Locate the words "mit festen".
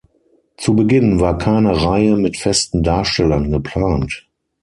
2.17-2.81